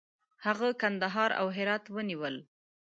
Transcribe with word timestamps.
هغه 0.45 0.67
کندهار 0.81 1.29
او 1.39 1.47
هرات 1.57 1.83
ونیول. 1.95 2.35